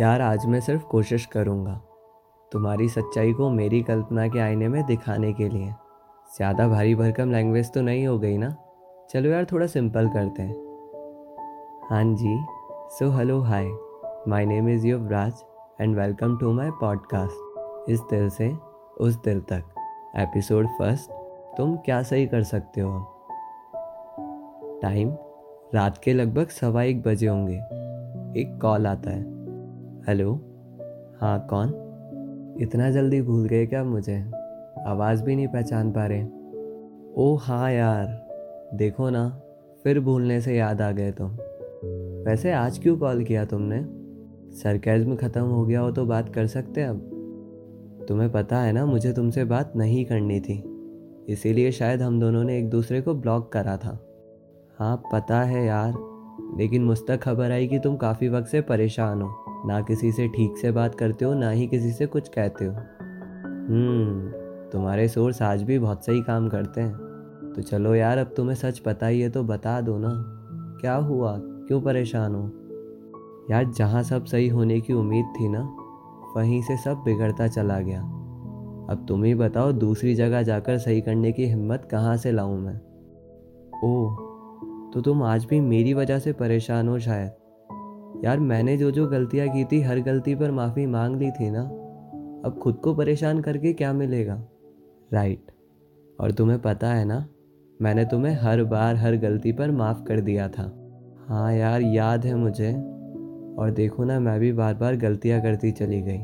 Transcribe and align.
यार 0.00 0.20
आज 0.20 0.44
मैं 0.46 0.60
सिर्फ़ 0.60 0.82
कोशिश 0.82 1.24
करूँगा, 1.26 1.72
तुम्हारी 2.52 2.88
सच्चाई 2.88 3.32
को 3.32 3.48
मेरी 3.50 3.82
कल्पना 3.82 4.26
के 4.28 4.38
आईने 4.38 4.68
में 4.68 4.84
दिखाने 4.86 5.32
के 5.32 5.48
लिए। 5.48 5.66
ज़्यादा 6.30 6.66
भारी 6.68 6.94
भरकम 6.94 7.32
लैंग्वेज 7.32 7.72
तो 7.72 7.80
नहीं 7.80 8.06
हो 8.06 8.18
गई 8.18 8.38
ना? 8.38 8.48
चलो 9.10 9.30
यार 9.30 9.44
थोड़ा 9.44 9.66
सिंपल 9.66 10.08
करते 10.08 10.42
हैं। 10.42 10.54
हाँ 11.90 12.02
जी 12.14 12.36
so 12.90 13.10
hello 13.10 13.40
hi 13.40 13.68
my 14.28 14.46
name 14.46 14.68
is 14.68 14.86
Yuvraj 14.86 15.44
and 15.80 15.96
welcome 15.96 16.36
to 16.38 16.52
my 16.52 16.70
podcast 16.80 17.90
इस 17.90 18.00
दिल 18.10 18.28
से, 18.30 18.50
उस 19.00 19.22
दिल 19.24 19.40
तक। 19.42 19.62
एपिसोड 20.16 20.66
फ़र्स्ट 20.78 21.10
तुम 21.56 21.76
क्या 21.76 22.02
सही 22.02 22.26
कर 22.26 22.42
सकते 22.42 22.80
हो? 22.80 22.98
टाइम 24.82 25.14
रात 25.74 25.98
के 25.98 26.12
लगभग 26.12 26.48
सवा 26.50 26.82
एक 26.82 27.02
बजे 27.02 27.26
होंगे। 27.26 27.56
एक 28.40 28.58
कॉल 28.62 28.86
आता 28.86 29.10
है। 29.10 29.33
हेलो? 30.08 30.32
हाँ 31.20 31.46
कौन? 31.50 31.68
इतना 32.60 32.90
जल्दी 32.90 33.22
भूल 33.22 33.46
गए 33.46 33.66
क्या 33.66 33.84
मुझे? 33.84 34.16
आवाज़ 34.86 35.22
भी 35.24 35.36
नहीं 35.36 35.48
पहचान 35.48 35.92
पा 35.92 36.06
रहे। 36.06 36.22
ओ 37.14 37.36
हाँ 37.36 37.72
यार, 37.72 38.06
देखो 38.74 39.10
ना, 39.10 39.42
फिर 39.84 40.00
भूलने 40.00 40.40
से 40.40 40.56
याद 40.56 40.82
आ 40.82 40.90
गए 40.90 41.12
तुम 41.12 41.30
वैसे 42.26 42.52
आज 42.52 42.78
क्यों 42.78 42.96
कॉल 42.96 43.24
किया 43.24 43.44
तुमने? 43.44 43.80
सरकेज़म 44.56 45.16
ख़त्म 45.16 45.42
हो 45.42 45.66
गया 45.66 45.80
हो 45.80 45.90
तो 45.90 46.04
बात 46.06 46.34
कर 46.34 46.46
सकते 46.46 46.82
अब। 46.82 46.96
तुम्हें 48.08 48.32
पता 48.32 48.58
है 48.58 48.72
ना, 48.72 48.86
मुझे 48.86 49.12
तुमसे 49.12 49.44
बात 49.44 49.72
नहीं 49.76 50.04
करनी 50.04 50.40
थी। 50.40 50.62
इसीलिए 51.28 51.72
शायद 51.72 52.02
हम 52.02 52.20
दोनों 52.20 52.44
ने 52.44 52.58
एक 52.58 52.70
दूसरे 52.70 53.00
को 53.00 53.14
ब्लॉक 53.14 53.52
करा 53.52 53.76
था। 53.76 53.98
हाँ 54.78 55.02
पता 55.12 55.42
है 55.42 55.66
यार, 55.66 55.94
लेकिन 56.58 56.84
मुझ 56.84 56.98
तक 57.08 57.20
खबर 57.22 57.50
आई 57.50 57.66
कि 57.66 57.78
तुम 57.78 57.96
काफ़ी 57.96 58.28
वक्त 58.28 58.48
से 58.48 58.60
परेशान 58.60 59.22
हो। 59.22 59.43
ना 59.66 59.80
किसी 59.80 60.12
से 60.12 60.28
ठीक 60.28 60.58
से 60.58 60.70
बात 60.70 60.94
करते 60.94 61.24
हो, 61.24 61.34
ना 61.34 61.50
ही 61.50 61.66
किसी 61.66 61.92
से 61.92 62.06
कुछ 62.06 62.28
कहते 62.28 62.64
हो। 62.64 62.72
हम्म 63.70 64.30
तुम्हारे 64.70 65.08
सोर्स 65.08 65.42
आज 65.42 65.62
भी 65.62 65.78
बहुत 65.78 66.06
सही 66.06 66.22
काम 66.22 66.48
करते 66.48 66.80
हैं। 66.80 66.94
तो 67.56 67.62
चलो 67.62 67.94
यार, 67.94 68.18
अब 68.18 68.34
तुम्हें 68.36 68.56
सच 68.56 68.78
पता 68.78 69.06
ही 69.06 69.20
है 69.20 69.30
तो 69.30 69.42
बता 69.42 69.80
दो 69.80 69.98
ना। 69.98 70.10
क्या 70.80 70.94
हुआ? 70.94 71.38
क्यों 71.40 71.80
परेशान 71.80 72.34
हो? 72.34 72.52
यार, 73.50 73.64
जहाँ 73.64 74.02
सब 74.02 74.24
सही 74.24 74.48
होने 74.48 74.80
की 74.80 74.92
उम्मीद 74.92 75.24
थी 75.40 75.48
ना, 75.48 75.76
वहीं 76.36 76.62
से 76.62 76.76
सब 76.76 76.94
बिगड़ता 76.94 77.46
चला 77.46 77.80
गया। 77.80 78.00
अब 78.90 79.06
तुम 79.08 79.24
ही 79.24 79.34
बताओ, 79.34 79.72
दूसरी 79.72 80.14
जगह 80.14 80.42
जाकर 80.42 80.78
सही 80.78 81.00
करने 81.00 81.32
की 81.32 81.44
हिम्मत 81.44 81.88
कहाँ 81.90 82.16
से 82.16 82.32
लाऊं 82.32 82.58
मैं? 82.58 82.76
ओह 83.84 84.16
तो 84.92 85.00
तुम 85.00 85.22
आज 85.22 85.44
भी 85.44 85.60
मेरी 85.60 85.94
वजह 85.94 86.18
से 86.18 86.32
परेशान 86.32 86.88
हो 86.88 86.98
शायद। 86.98 87.43
यार 88.24 88.40
मैंने 88.40 88.76
जो 88.76 88.90
जो 88.90 89.06
गलतियाँ 89.06 89.48
की 89.48 89.64
थी, 89.64 89.80
हर 89.80 90.00
गलती 90.00 90.34
पर 90.34 90.50
माफ़ी 90.50 90.86
मांग 90.86 91.16
ली 91.16 91.30
थी 91.30 91.50
ना, 91.50 91.62
अब 92.44 92.58
खुद 92.62 92.74
को 92.74 92.94
परेशान 92.94 93.40
करके 93.40 93.72
क्या 93.72 93.92
मिलेगा? 93.92 94.42
राइट 95.12 95.46
और 96.20 96.30
तुम्हें 96.30 96.62
पता 96.62 96.88
है 96.88 97.04
ना, 97.04 97.26
मैंने 97.82 98.04
तुम्हें 98.04 98.34
हर 98.34 98.64
बार 98.64 98.96
हर 98.96 99.16
गलती 99.16 99.52
पर 99.52 99.70
माफ़ 99.70 100.02
कर 100.02 100.20
दिया 100.20 100.48
था। 100.48 100.74
हाँ 101.28 101.52
यार, 101.52 101.82
याद 101.82 102.26
है 102.26 102.34
मुझे। 102.34 102.72
और 103.58 103.70
देखो 103.70 104.04
ना, 104.04 104.20
मैं 104.20 104.40
भी 104.40 104.52
बार 104.52 104.74
बार 104.74 104.96
गलतियाँ 104.96 105.42
करती 105.42 105.72
चली 105.72 106.02
गई। 106.02 106.18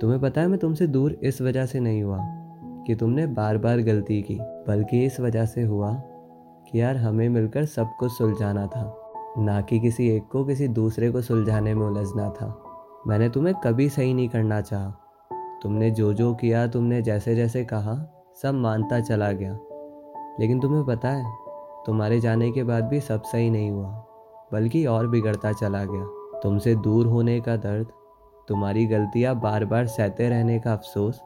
तुम्हें 0.00 0.20
पता 0.20 0.40
है 0.40 0.48
मैं 0.48 0.58
तुमसे 0.58 0.86
दूर 0.86 1.12
इस 1.22 1.42
वजह 1.42 1.66
से 1.66 1.80
नहीं 1.80 2.02
हुआ, 2.02 2.18
कि 2.86 2.94
तुमने 2.94 3.26
बार 3.26 3.58
बार 3.58 3.80
गलती 3.80 4.22
की, 4.22 4.38
बल्कि 4.40 5.04
इस 5.04 5.20
वजह 5.20 5.44
से 5.44 5.62
हुआ 5.62 5.94
कि 6.68 6.80
यार 6.80 6.96
हमें 6.96 7.28
मिलकर 7.28 7.64
सब 7.64 7.86
कुछ 7.98 8.12
सुलझाना 8.12 8.66
था। 8.66 9.03
ना 9.38 9.60
कि 9.60 9.80
किसी 9.80 10.08
एक 10.08 10.28
को 10.28 10.44
किसी 10.44 10.68
दूसरे 10.68 11.10
को 11.10 11.22
सुलझाने 11.22 11.74
में 11.74 11.86
उलझना 11.86 12.30
था। 12.30 12.64
मैंने 13.06 13.28
तुम्हें 13.28 13.54
कभी 13.54 13.88
सही 13.88 14.14
नहीं 14.14 14.28
करना 14.28 14.60
चाहा। 14.60 14.94
तुमने 15.62 15.90
जो 15.90 16.12
जो 16.12 16.34
किया, 16.34 16.66
तुमने 16.66 17.02
जैसे 17.02 17.34
जैसे 17.34 17.64
कहा, 17.64 18.14
सब 18.42 18.54
मानता 18.54 19.00
चला 19.00 19.32
गया। 19.32 19.58
लेकिन 20.40 20.60
तुम्हें 20.60 20.84
पता 20.84 21.08
है, 21.08 21.24
तुम्हारे 21.86 22.20
जाने 22.20 22.52
के 22.52 22.64
बाद 22.64 22.84
भी 22.84 23.00
सब 23.00 23.22
सही 23.22 23.50
नहीं 23.50 23.70
हुआ, 23.70 23.88
बल्कि 24.52 24.86
और 24.86 25.08
बिगड़ता 25.08 25.52
चला 25.52 25.84
गया। 25.84 26.04
तुमसे 26.40 26.74
दूर 26.74 27.06
होने 27.06 27.40
का 27.40 27.56
दर्द, 27.56 27.86
तुम्हारी 28.48 28.86
गलतियाँ 28.86 29.40
बार 29.40 29.64
बार 29.64 29.86
सहते 29.86 30.28
रहने 30.28 30.58
का 30.58 30.72
अफसोस, 30.72 31.20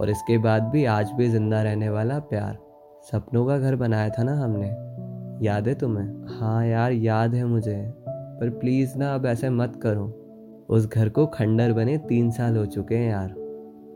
और 0.00 0.10
इसके 0.10 0.38
बाद 0.38 0.62
भी 0.62 0.84
आज 0.84 1.12
भी 1.12 1.28
ज़िंदा 1.28 1.62
रहने 1.62 1.88
वाला 1.88 2.18
प्यार, 2.18 2.58
सपनों 3.12 3.46
का 3.46 3.58
घर 3.58 3.76
बनाया 3.76 4.08
था 4.08 4.22
ना 4.22 4.34
हमने। 4.34 4.89
याद 5.42 5.68
है 5.68 5.74
तुम्हें? 5.74 6.38
हाँ 6.40 6.66
यार, 6.66 6.92
याद 6.92 7.34
है 7.34 7.44
मुझे। 7.44 7.94
पर 8.08 8.50
प्लीज़ 8.50 8.98
ना 8.98 9.14
अब 9.14 9.26
ऐसे 9.26 9.50
मत 9.50 9.80
करो। 9.82 10.16
उस 10.70 10.88
घर 10.88 11.08
को 11.08 11.26
खंडर 11.26 11.72
बने 11.72 11.98
तीन 11.98 12.30
साल 12.30 12.56
हो 12.56 12.66
चुके 12.66 12.94
हैं 12.94 13.10
यार। 13.10 13.30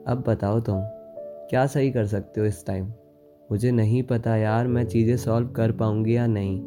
अब 0.06 0.24
बताओ 0.28 0.60
तुम, 0.60 0.76
क्या 1.50 1.66
सही 1.66 1.90
कर 1.90 2.06
सकते 2.06 2.40
हो 2.40 2.46
इस 2.46 2.66
टाइम 2.66 2.92
मुझे 3.50 3.70
नहीं 3.70 4.02
पता 4.02 4.36
यार, 4.36 4.66
मैं 4.66 4.84
चीज़ें 4.84 5.16
सॉल्व 5.16 5.48
कर 5.48 5.72
पाऊँगी 5.72 6.16
या 6.16 6.26
नहीं। 6.26 6.62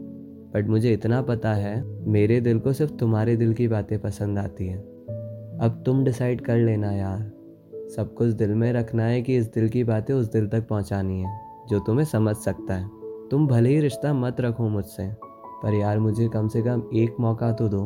बट 0.53 0.67
मुझे 0.67 0.93
इतना 0.93 1.21
पता 1.21 1.53
है, 1.53 1.83
मेरे 1.83 2.41
दिल 2.41 2.59
को 2.59 2.73
सिर्फ़ 2.73 2.93
तुम्हारे 2.93 3.35
दिल 3.35 3.53
की 3.53 3.67
बातें 3.67 3.99
पसंद 3.99 4.39
आती 4.39 4.67
हैं। 4.67 4.79
अब 5.61 5.83
तुम 5.85 6.03
डिसाइड 6.03 6.41
कर 6.41 6.57
लेना 6.57 6.91
यार। 6.91 7.31
सब 7.95 8.15
कुछ 8.17 8.29
दिल 8.29 8.55
में 8.55 8.73
रखना 8.73 9.03
है 9.03 9.21
कि 9.21 9.37
इस 9.37 9.53
दिल 9.53 9.69
की 9.69 9.83
बातें 9.83 10.13
उस 10.13 10.31
दिल 10.31 10.47
तक 10.47 10.67
पहुंचानी 10.67 11.21
है, 11.21 11.39
जो 11.69 11.79
तुम्हें 11.79 12.05
समझ 12.05 12.35
सकता 12.35 12.73
है। 12.73 12.96
तुम 13.31 13.47
भले 13.47 13.69
ही 13.69 13.79
रिश्ता 13.79 14.13
मत 14.13 14.41
रखो 14.41 14.67
मुझसे, 14.69 15.07
पर 15.63 15.73
यार 15.73 15.99
मुझे 15.99 16.27
कम 16.27 16.47
से 16.47 16.61
कम 16.61 16.83
एक 16.95 17.15
मौका 17.19 17.51
तो 17.51 17.67
दो 17.67 17.85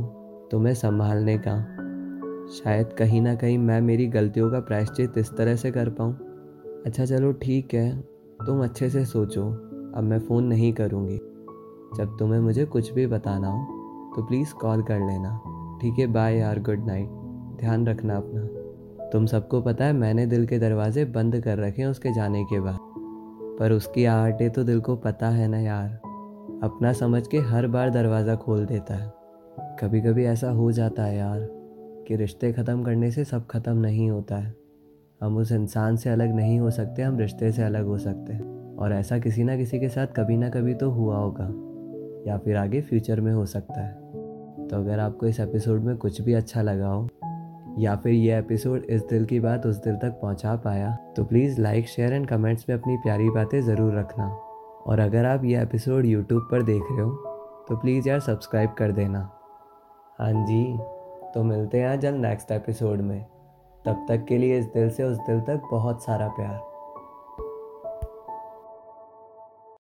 तुम्हें 0.52 0.74
संभालने 0.74 1.38
का। 1.38 1.56
शायद 2.54 2.94
कहीं 2.94 3.22
ना 3.22 3.34
कहीं 3.36 3.58
मैं 3.58 3.80
मेरी 3.82 4.08
गलतियों 4.08 4.52
का 4.52 4.60
प्रायश्चित 4.60 5.18
इस 5.18 5.34
तरह 5.34 5.56
से 5.56 5.72
कर 5.72 5.90
पाऊँ। 5.90 6.14
अच्छा 6.86 7.06
चलो 7.06 7.32
ठीक 7.34 7.74
है, 7.74 8.02
तुम 8.46 8.64
अच्छे 8.64 8.90
से 8.90 9.06
सोचो, 9.06 9.44
अब 9.96 10.04
मैं 10.04 10.20
फ़ोन 10.20 10.44
नहीं 10.44 10.74
करूँगी। 10.74 11.18
जब 11.98 12.16
तुम्हें 12.20 12.40
मुझे 12.40 12.66
कुछ 12.66 12.92
भी 12.92 13.08
बताना 13.08 13.48
हो 13.48 14.14
तो 14.16 14.24
प्लीज़ 14.24 14.54
कॉल 14.54 14.84
कर 14.84 15.00
लेना। 15.00 15.40
ठीक 15.82 16.00
है 16.00 16.08
बाय 16.08 16.38
यार 16.38 16.60
गुड 16.60 16.86
नाइट 16.86 17.10
ध्यान 17.60 17.88
रखना 17.88 18.18
अपना। 18.18 19.10
तुम 19.10 19.26
सबको 19.26 19.62
पता 19.62 19.86
है 19.86 19.94
मैंने 19.94 20.26
दिल 20.26 20.46
के 20.46 20.60
दरवाजे 20.60 21.06
बंद 21.06 21.40
कर 21.40 21.58
रखे 21.58 21.82
हैं 21.82 21.90
उसके 21.90 22.14
जाने 22.14 22.44
के 22.44 22.60
बाद। 22.60 22.91
पर 23.62 23.72
उसकी 23.72 24.06
आहटें 24.06 24.50
तो 24.50 24.64
दिल 24.64 24.80
को 24.80 24.96
पता 24.96 25.28
है 25.30 25.48
ना 25.48 25.60
यार। 25.60 25.90
अपना 26.64 26.94
समझ 26.94 27.22
के 27.28 27.40
हर 27.40 27.68
बार 27.68 27.90
दरवाज़ा 27.90 28.36
खोल 28.36 28.66
देता 28.66 28.96
है। 28.96 29.12
कभी 29.80 30.02
कभी 30.02 30.26
ऐसा 30.26 30.50
हो 30.52 30.72
जाता 30.72 31.04
है 31.04 31.18
यार 31.18 31.48
कि 32.08 32.16
रिश्ते 32.16 32.52
ख़त्म 32.54 32.84
करने 32.84 33.12
से 33.12 33.24
सब 33.26 33.46
ख़त्म 33.48 33.78
नहीं 33.78 34.10
होता 34.10 34.36
है। 34.36 34.54
हम 35.22 35.38
उस 35.38 35.52
इंसान 35.52 35.96
से 35.96 36.10
अलग 36.10 36.34
नहीं 36.36 36.60
हो 36.60 36.72
सकते, 36.72 37.02
हम 37.02 37.20
रिश्ते 37.20 37.52
से 37.52 37.64
अलग 37.64 37.86
हो 37.86 37.98
सकते 37.98 38.34
हैं। 38.34 38.76
और 38.78 38.94
ऐसा 38.94 39.20
किसी 39.20 39.44
ना 39.44 39.58
किसी 39.58 39.80
के 39.80 39.90
साथ 39.90 40.08
कभी 40.08 40.38
ना 40.38 40.50
कभी 40.50 40.74
तो 40.74 40.90
हुआ 40.90 41.18
होगा, 41.18 41.48
या 42.28 42.38
फिर 42.38 42.58
आगे 42.58 42.82
फ्यूचर 42.82 43.22
में 43.22 43.34
हो 43.34 43.46
सकता 43.46 43.82
है। 43.82 43.94
तो 44.68 44.78
अगर 44.78 45.00
आपको 45.00 45.28
इस 45.28 45.40
एपिसोड 45.40 45.84
में 45.84 45.96
कुछ 45.98 46.22
भी 46.22 46.34
अच्छा 46.34 46.62
लगा 46.62 46.88
हो 46.88 47.08
या 47.80 47.96
फिर 47.96 48.14
ये 48.14 48.38
एपिसोड 48.40 48.86
इस 48.86 49.02
दिल 49.10 49.26
की 49.26 49.40
बात 49.40 49.66
उस 49.66 49.76
दिल 49.84 49.96
तक 49.96 50.20
पहुँचा 50.22 50.56
पाया 50.56 50.92
तो 51.16 51.24
please 51.26 51.60
like 51.62 51.88
share 51.88 52.14
and 52.14 52.28
comments 52.28 52.66
में 52.70 52.76
अपनी 52.76 52.98
प्यारी 52.98 53.30
बातें 53.30 53.62
ज़रूर 53.62 53.98
रखना। 54.00 54.28
और 54.88 55.00
अगर 55.00 55.26
आप 55.26 55.44
ये 55.46 55.62
एपिसोड 55.62 56.06
यूट्यूब 56.06 56.48
पर 56.52 56.64
देख 56.64 56.84
रहे 56.92 57.02
हो 57.02 57.12
तो 57.70 57.78
प्लीज़ 57.78 58.10
यार 58.10 58.20
सब्सक्राइब 58.20 58.74
कर 58.74 58.92
देना। 58.92 59.20
हाँ 60.20 60.32
जी 60.46 60.64
तो 61.34 61.44
मिलते 61.44 61.82
हैं 61.82 62.00
जल्द 62.00 62.22
नेक्स्ट 62.26 62.52
एपिसोड 62.52 63.02
में। 63.02 63.22
तब 63.86 64.06
तक 64.10 64.26
के 64.26 64.38
लिए 64.38 64.60
इस 64.60 64.66
दिल 64.66 64.90
से 64.90 65.04
उस 65.04 65.18
दिल 65.20 65.40
तक 65.42 65.70
बहुत 65.72 66.04
सारा 66.04 66.28
प्यार। 66.28 66.71